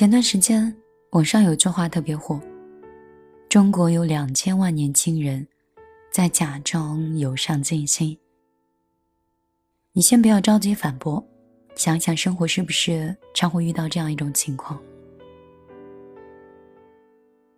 [0.00, 0.74] 前段时间，
[1.10, 2.40] 网上有句话特别火
[3.50, 5.46] ：“中国有两千万年轻人
[6.10, 8.16] 在假装有上进心。”
[9.92, 11.22] 你先不要着急反驳，
[11.74, 14.80] 想想生活是不是常会遇到这样一种情况：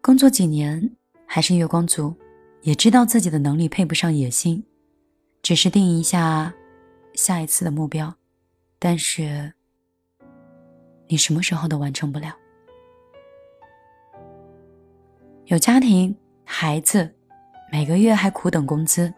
[0.01, 0.91] 工作几年
[1.25, 2.13] 还是月光族，
[2.63, 4.65] 也知道自己的能力配不上野心，
[5.45, 6.53] 只是定一下
[7.15, 8.13] 下一次的目标，
[8.81, 9.53] 但是。
[11.13, 12.35] 你什么时候都完成不了。
[15.45, 17.15] 有家庭、孩子，
[17.71, 19.13] 每个月还苦等工资，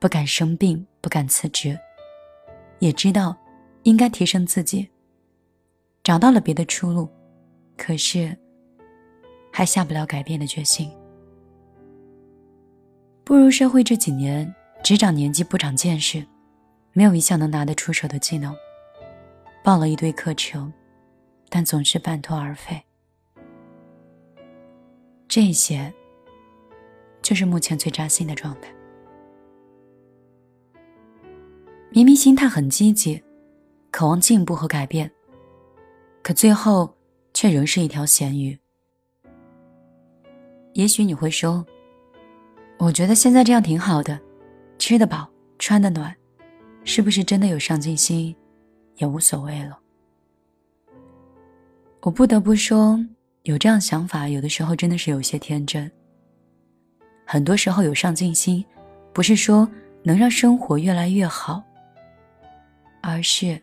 [0.00, 1.78] 不敢生病，不敢辞职，
[2.80, 3.36] 也知道
[3.84, 4.90] 应该提升自己，
[6.02, 7.08] 找到了别的出路，
[7.76, 8.36] 可是
[9.52, 10.90] 还下不了改变的决心。
[13.22, 16.26] 步入社会这几年，只长年纪不长见识，
[16.92, 18.52] 没有一项能拿得出手的技能，
[19.62, 20.72] 报了一堆课程。
[21.54, 22.82] 但总是半途而废，
[25.28, 25.92] 这些
[27.20, 28.74] 就是目前最扎心的状态。
[31.90, 33.22] 明明心态很积极，
[33.90, 35.12] 渴望进步和改变，
[36.22, 36.90] 可最后
[37.34, 38.58] 却仍是一条咸鱼。
[40.72, 41.66] 也许你会说
[42.80, 44.18] ：“我觉得现在这样挺好的，
[44.78, 46.16] 吃得饱，穿得暖，
[46.82, 48.34] 是不是真的有上进心，
[48.96, 49.80] 也无所谓了。”
[52.02, 52.98] 我不得不说，
[53.44, 55.88] 有这样想法，有的时候真的是有些天真。
[57.24, 58.64] 很多时候有上进心，
[59.12, 59.70] 不是说
[60.02, 61.62] 能让生活越来越好，
[63.00, 63.62] 而是，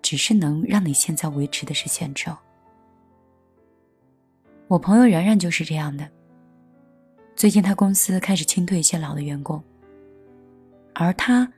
[0.00, 2.38] 只是能让你现在维持的是现状。
[4.68, 6.08] 我朋友然然就是这样的。
[7.34, 9.60] 最近他公司开始清退一些老的员工，
[10.94, 11.52] 而他，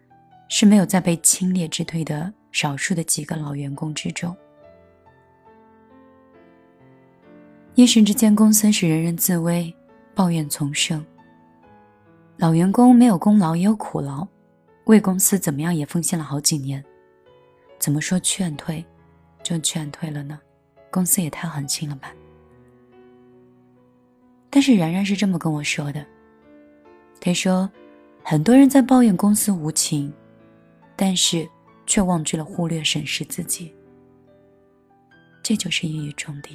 [0.49, 4.35] 是没有在被清列之退的少数的几个老员工之中。
[7.77, 9.73] 一时之间，公司是人人自危，
[10.15, 11.05] 抱怨丛生。
[12.39, 14.27] 老员工没有功劳也有苦劳，
[14.87, 16.83] 为公司怎么样也奉献了好几年，
[17.79, 18.83] 怎么说劝退，
[19.43, 20.41] 就劝退了呢？
[20.91, 22.15] 公司也太狠心了吧！
[24.49, 26.03] 但是然然是这么跟我说的，
[27.21, 27.71] 他说，
[28.23, 30.11] 很多人在抱怨公司无情，
[30.97, 31.47] 但是
[31.85, 33.71] 却忘记了忽略审视自己，
[35.43, 36.49] 这就是一语中的。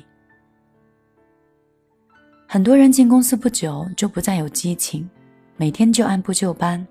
[2.54, 5.10] 很多人进公司不久就不再有激情，
[5.56, 6.86] 每天就按部就班，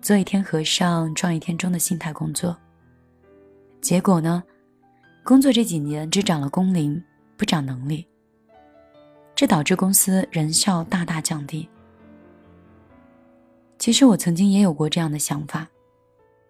[0.00, 2.56] 做一天和尚撞一天钟的心态工作。
[3.82, 4.42] 结果呢，
[5.22, 7.04] 工作这几年只涨了工龄，
[7.36, 8.06] 不涨能力，
[9.34, 11.68] 这导致公司人效大大降低。
[13.78, 15.68] 其实我曾经也有过这样的想法，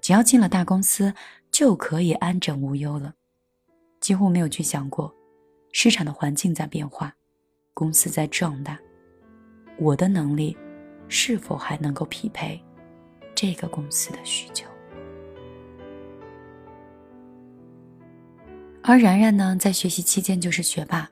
[0.01, 1.13] 只要进了大公司
[1.51, 3.13] 就可以安枕无忧了，
[3.99, 5.13] 几乎没有去想过
[5.73, 7.13] 市场的环境在变化。
[7.79, 8.77] 公司在壮大，
[9.79, 10.57] 我的能力
[11.07, 12.61] 是否还能够匹配
[13.37, 14.69] 这个公司的需求？
[18.83, 21.09] 而然然呢，在学习期间就是学霸，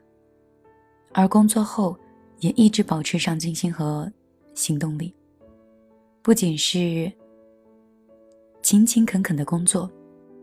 [1.13, 1.97] 而工作后
[2.39, 4.11] 也一直保持上进心和
[4.53, 5.15] 行动力，
[6.21, 7.09] 不仅是
[8.61, 9.89] 勤勤恳恳的工作，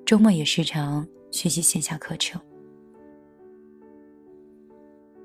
[0.06, 2.40] 周末也时常学习线下课程。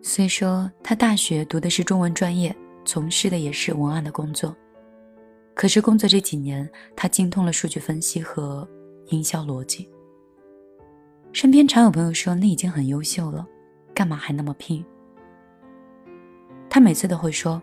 [0.09, 2.53] 虽说他大学读的是中文专业，
[2.83, 4.57] 从事的也是文案的工作，
[5.53, 8.67] 可是工作这几年，他精通了数据分析和
[9.09, 9.87] 营销逻辑。
[11.31, 13.45] 身边常有朋友说：“你已经很优秀了，
[13.93, 14.83] 干嘛还那么拼？”
[16.71, 17.61] 他每次都会说：“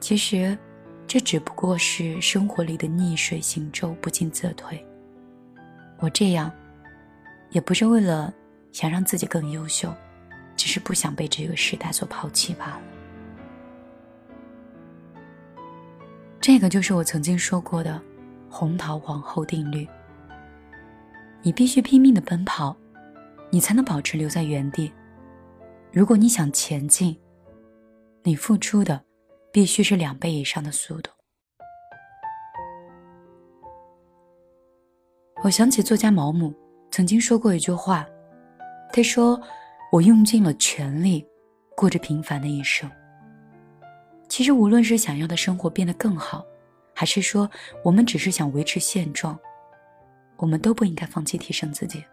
[0.00, 0.56] 其实，
[1.06, 4.86] 这只不过是生活里的逆水行舟，不进则退。
[5.98, 6.52] 我这样，
[7.52, 8.30] 也不是为了
[8.70, 9.90] 想让自己更优秀。”
[10.70, 12.82] 是不想被这个时代所抛弃罢了。
[16.40, 18.00] 这个就是我曾经说过的
[18.48, 19.86] “红桃皇后定律”。
[21.42, 22.76] 你必须拼命的奔跑，
[23.50, 24.92] 你才能保持留在原地。
[25.90, 27.18] 如果你想前进，
[28.22, 29.02] 你付出的
[29.52, 31.10] 必须是两倍以上的速度。
[35.42, 36.54] 我想起作家毛姆
[36.90, 38.06] 曾经说过一句话，
[38.92, 39.40] 他说
[39.90, 41.26] ：“我用尽了全力，
[41.76, 42.90] 过着平凡的一生。”
[44.28, 46.44] 其实，无论是想要的生活变得更好，
[46.94, 47.50] 还是说
[47.82, 49.36] 我们只是想维持现状，
[50.36, 52.04] 我们都不应该放弃提升自己。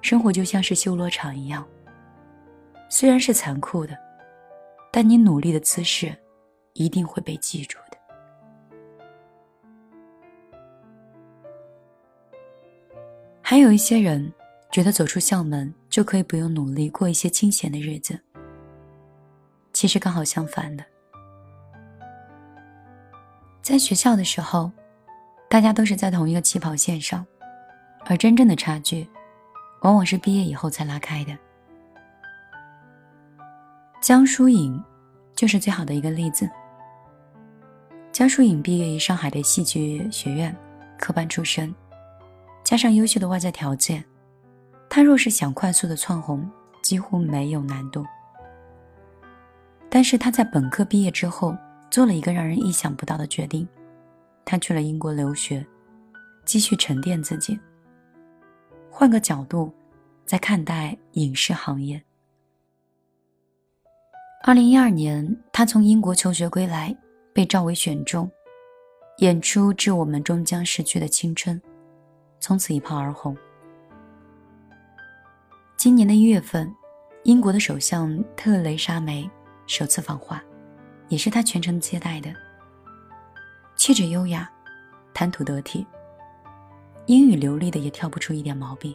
[0.00, 1.66] 生活就像是修罗场一样，
[2.88, 3.98] 虽然是残酷的，
[4.92, 6.16] 但你努力的姿势
[6.74, 7.98] 一定会被记住的。
[13.42, 14.32] 还有一些人
[14.70, 18.18] 觉得走出校门就可以不用努力过一些清闲的日子，
[19.72, 20.84] 其实刚好相反的。
[23.62, 24.70] 在学校的时候，
[25.48, 27.26] 大家都是在同一个起跑线上，
[28.06, 29.08] 而真正的差距。
[29.82, 31.36] 往往是毕业以后才拉开的。
[34.00, 34.82] 江疏影
[35.34, 36.48] 就是最好的一个例子。
[38.12, 40.54] 江疏影毕业于上海的戏剧学院，
[40.98, 41.74] 科班出身，
[42.62, 44.04] 加上优秀的外在条件，
[44.92, 46.50] 他若是想快速的窜红，
[46.82, 48.04] 几乎没有难度。
[49.88, 51.56] 但是他在本科毕业之后，
[51.88, 53.66] 做了一个让人意想不到的决定，
[54.44, 55.64] 他去了英国留学，
[56.44, 57.56] 继续沉淀自己。
[58.90, 59.72] 换个角度，
[60.26, 62.02] 在看待影视行业。
[64.42, 66.96] 二零一二年，他从英国求学归来，
[67.32, 68.28] 被赵薇选中，
[69.18, 71.60] 演出《致我们终将逝去的青春》，
[72.40, 73.36] 从此一炮而红。
[75.80, 76.70] 今年的一月份，
[77.22, 79.26] 英国的首相特蕾莎梅
[79.66, 80.38] 首次访华，
[81.08, 82.30] 也是他全程接待的。
[83.76, 84.46] 气质优雅，
[85.14, 85.86] 谈吐得体。
[87.06, 88.94] 英语流利的也挑不出一点毛病，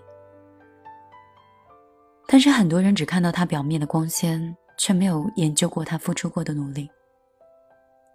[2.28, 6.88] 但是很多人只看到他表面的光鲜，却没有研究过他付出过的努力。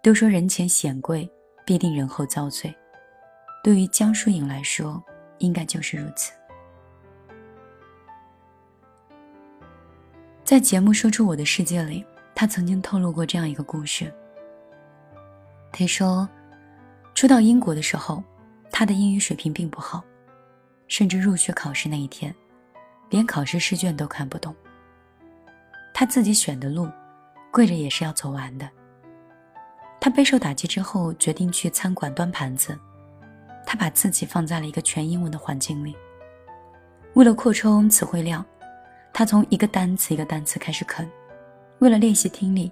[0.01, 1.29] 都说人前显贵，
[1.65, 2.73] 必定人后遭罪，
[3.65, 5.03] 对于江疏影来说，
[5.39, 6.31] 应该就是如此。
[10.43, 12.05] 在节目《说出我的世界》里，
[12.35, 14.13] 他曾经透露过这样一个故事。
[15.71, 16.27] 他说，
[17.13, 18.23] 初到英国的时候。
[18.73, 20.01] 他的英语水平并不好，
[20.87, 22.33] 甚至入学考试那一天，
[23.09, 24.55] 连考试试卷都看不懂。
[25.93, 26.89] 他自己选的路，
[27.51, 28.67] 跪着也是要走完的。
[29.99, 32.75] 他备受打击之后，决定去餐馆端盘子。
[33.67, 35.95] 他把自己放在了一个全英文的环境里。
[37.13, 38.43] 为了扩充词汇量，
[39.13, 41.09] 他从一个单词一个单词开始啃。
[41.79, 42.71] 为了练习听力，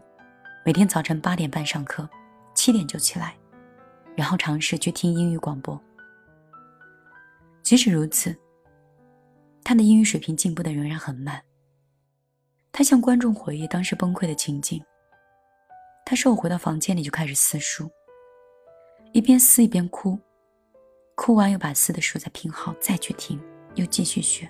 [0.63, 2.07] 每天早晨八点半上课，
[2.53, 3.35] 七点就起来，
[4.15, 5.79] 然后尝试去听英语广播。
[7.63, 8.35] 即使如此，
[9.63, 11.41] 他的英语水平进步的仍然很慢。
[12.71, 14.81] 他向观众回忆当时崩溃的情景。
[16.05, 17.89] 他说：“我回到房间里就开始撕书，
[19.11, 20.17] 一边撕一边哭，
[21.15, 23.39] 哭完又把撕的书再拼好，再去听，
[23.75, 24.49] 又继续学。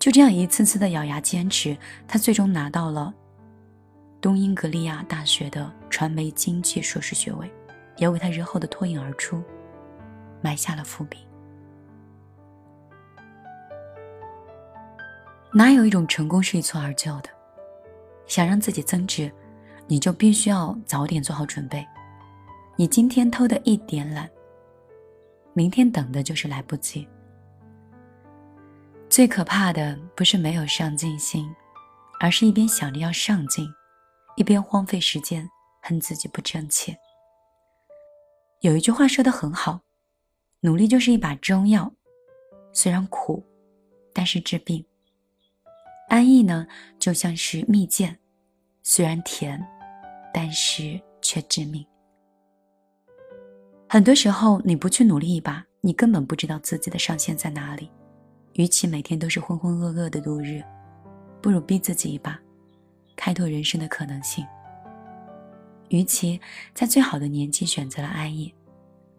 [0.00, 1.76] 就这样一次次的咬牙坚持，
[2.08, 3.14] 他最终拿到了
[4.18, 7.48] 东英格利亚大学的传媒经济硕士学位，
[7.98, 9.40] 也为他日后的脱颖而出。”
[10.42, 11.18] 埋下了伏笔。
[15.52, 17.28] 哪有一种成功是一蹴而就的？
[18.26, 19.30] 想让自己增值，
[19.86, 21.86] 你就必须要早点做好准备。
[22.74, 24.26] 你今天偷的一点懒，
[25.52, 27.06] 明天等的就是来不及。
[29.10, 31.52] 最可怕的不是没有上进心，
[32.20, 33.68] 而是一边想着要上进，
[34.36, 35.50] 一边荒废时间，
[35.82, 36.96] 恨自己不争气。
[38.60, 39.80] 有一句话说的很好。
[40.60, 41.90] 努力就是一把中药，
[42.72, 43.42] 虽然苦，
[44.12, 44.84] 但是治病。
[46.08, 46.66] 安逸呢，
[46.98, 48.14] 就像是蜜饯，
[48.82, 49.60] 虽然甜，
[50.32, 51.84] 但是却致命。
[53.88, 57.90] 很多时候，你不去努力一把，你根本不知道自己的上限在哪里。
[58.54, 60.62] 与其每天都是浑浑噩噩的度日，
[61.40, 62.38] 不如逼自己一把，
[63.16, 64.46] 开拓人生的可能性。
[65.88, 66.40] 与其
[66.74, 68.54] 在最好的年纪选择了安逸，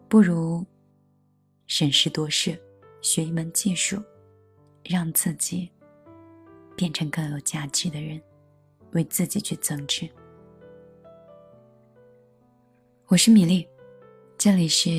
[0.08, 0.64] 不如。
[1.68, 2.60] 审时度势，
[3.00, 4.02] 学一门技术，
[4.84, 5.70] 让自己
[6.76, 8.20] 变成更有价值的人，
[8.90, 10.06] 为自己去增值。
[13.06, 13.66] 我是米粒，
[14.36, 14.90] 这里是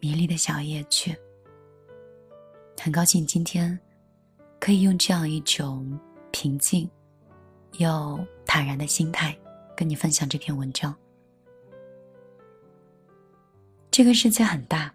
[0.00, 1.16] 米粒的小夜曲。
[2.82, 3.78] 很高兴今天
[4.58, 6.88] 可以用这样一种平静
[7.76, 9.36] 又坦然的心态
[9.76, 10.96] 跟你分享这篇文章。
[13.90, 14.90] 这个世界很大。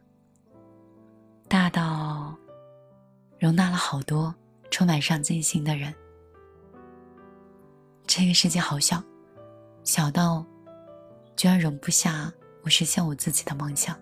[1.48, 2.36] 大到
[3.38, 4.34] 容纳了好多
[4.72, 5.94] 充满上进心的人。
[8.08, 9.02] 这个世界好小，
[9.84, 10.44] 小到
[11.36, 13.96] 居然容不下我实现我自己的梦想。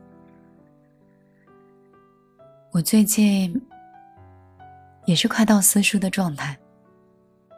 [2.72, 3.54] 我最近
[5.06, 6.58] 也是快到撕书的状态，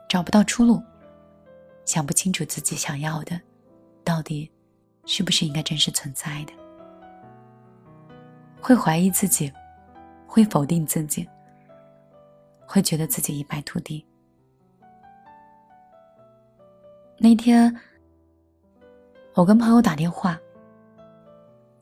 [0.09, 0.81] 找不到出路，
[1.85, 3.39] 想不清楚自己想要的
[4.03, 4.51] 到底
[5.05, 6.53] 是不是应该真实存在的，
[8.59, 9.51] 会怀疑自己，
[10.25, 11.27] 会否定自己，
[12.65, 14.05] 会觉得自己一败涂地。
[17.17, 17.73] 那天，
[19.35, 20.37] 我跟朋友打电话，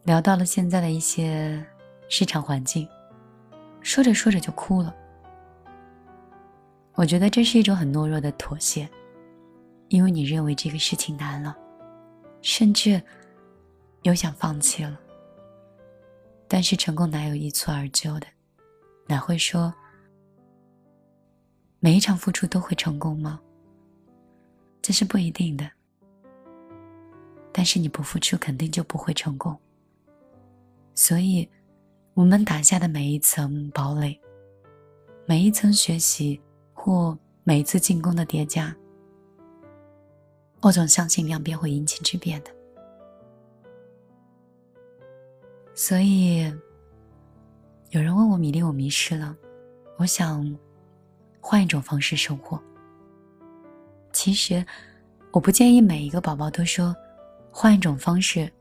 [0.03, 1.65] 聊到了现在的一些
[2.09, 2.87] 市场环境。
[3.81, 4.93] 说着说着就哭了。
[6.95, 8.89] 我觉得这是一种很懦弱的妥协，
[9.89, 11.55] 因为你认为这个事情难了，
[12.41, 13.01] 甚至
[14.03, 14.99] 有想放弃了。
[16.47, 18.27] 但是成功哪有一蹴而就的？
[19.07, 19.73] 哪会说
[21.79, 23.39] 每一场付出都会成功吗？
[24.81, 25.69] 这是不一定的。
[27.51, 29.57] 但是你不付出，肯定就不会成功。
[30.95, 31.49] 所以。
[32.15, 34.15] 我们打下的每一层堡垒，
[35.25, 36.39] 每一层学习
[36.85, 38.75] 或每一次进攻的叠加，
[40.59, 42.51] 我总相信量变会引起质变的。
[45.73, 46.43] 所以，
[47.91, 49.33] 有人问我米粒，我迷失了，
[49.97, 50.59] 我想
[51.39, 52.61] 换一种方式生活。
[54.11, 54.65] 其实，
[55.31, 56.93] 我不建议每一个宝宝都说
[57.49, 58.51] 换一种方式，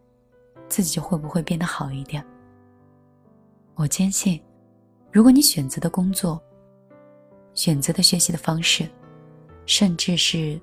[0.69, 2.25] 自己就会不会变得好一点。
[3.75, 4.41] 我坚信，
[5.11, 6.41] 如果你选择的工作、
[7.55, 8.89] 选择的学习的方式，
[9.67, 10.61] 甚至是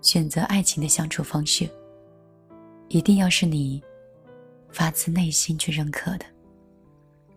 [0.00, 1.68] 选择爱情的相处方式，
[2.88, 3.82] 一定要是你
[4.70, 6.24] 发自内心去认可的。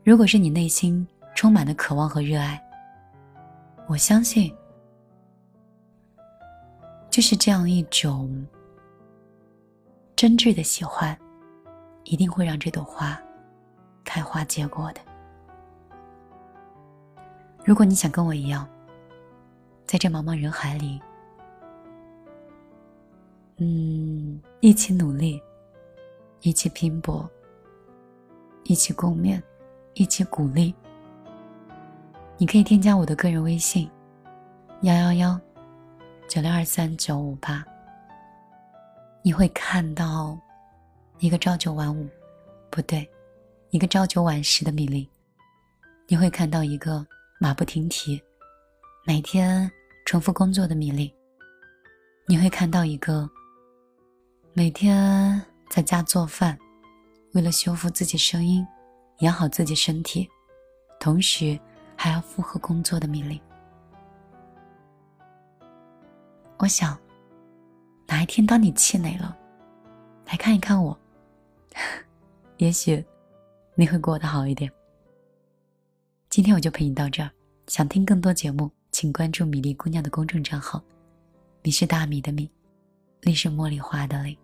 [0.04, 2.62] 如果是你内心充满了渴望和热爱，
[3.88, 4.54] 我相信，
[7.10, 8.46] 就是这样一种
[10.16, 11.18] 真挚的喜欢，
[12.04, 13.20] 一定会让这朵花。
[14.04, 15.00] 开花结果的。
[17.64, 18.68] 如果你想跟我一样，
[19.92, 21.02] 在这茫茫人海里，
[23.58, 25.38] 嗯，一起努力，
[26.40, 27.30] 一起拼搏，
[28.64, 29.42] 一起共勉，
[29.94, 30.74] 一起鼓励，
[32.38, 33.92] 你可以添加我的个人微信：
[34.84, 35.38] 幺幺幺
[36.26, 37.62] 九六二三九五八。
[39.22, 40.40] 你会看到
[41.20, 42.08] 一个朝九晚五，
[42.70, 43.06] 不对。
[43.72, 45.06] 一个朝九晚十的米粒，
[46.08, 47.06] 你会看到一个
[47.42, 48.24] 马不停蹄、
[49.06, 49.70] 每天
[50.12, 51.10] 重复工作的米粒。
[52.27, 53.30] 你会看到一个
[54.51, 56.60] 每天在家做饭，
[57.32, 58.68] 为了修复自己声音、
[59.20, 60.30] 养好自己身体，
[61.00, 61.58] 同时
[61.96, 63.41] 还要负荷工作的米粒。
[66.58, 67.00] 我想，
[68.06, 69.34] 哪一天当你气馁了，
[70.25, 71.00] 来看一看我，
[72.60, 73.01] 也许。
[73.75, 74.70] 你会过得好一点。
[76.30, 77.32] 今天我就陪你到这儿。
[77.68, 80.84] 想听更多节目，请关注米粒姑娘的公众账号。
[81.64, 82.50] 米是大米的米，
[83.22, 84.38] 粒是茉莉花的粒。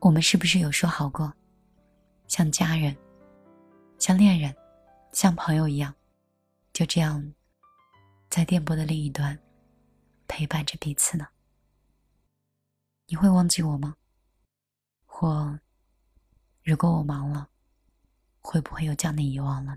[0.00, 1.32] 我们是不是有说好过，
[2.28, 2.96] 像家人、
[3.98, 4.54] 像恋人、
[5.12, 5.94] 像朋友一样，
[6.72, 7.34] 就这样
[8.28, 9.38] 在电波的另一端
[10.28, 11.26] 陪伴着彼此呢？
[13.06, 13.96] 你会忘记我吗？
[15.06, 15.58] 或
[16.62, 17.48] 如果我忙了？
[18.42, 19.76] 会不会又将你遗忘了？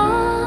[0.00, 0.46] 我